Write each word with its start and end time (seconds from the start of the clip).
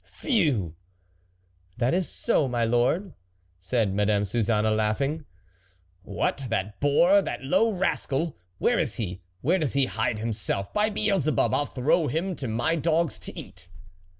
"Phew!" 0.13 0.73
"That 1.77 1.93
is 1.93 2.09
so, 2.09 2.47
my 2.47 2.65
lord," 2.65 3.13
said 3.59 3.93
Madame 3.93 4.25
Suzanne, 4.25 4.63
laughing. 4.75 5.25
"What! 6.01 6.47
that 6.49 6.79
boor, 6.79 7.21
that 7.21 7.43
low 7.43 7.69
rascal! 7.71 8.35
Where 8.57 8.79
is 8.79 8.95
he? 8.95 9.21
Where 9.41 9.59
does 9.59 9.73
he 9.73 9.85
hide 9.85 10.17
him 10.17 10.33
self? 10.33 10.73
By 10.73 10.89
Beelzebub! 10.89 11.53
I'll 11.53 11.67
throw 11.67 12.07
him 12.07 12.35
to 12.37 12.47
my 12.47 12.75
dogs 12.77 13.19
to 13.19 13.39
eat 13.39 13.69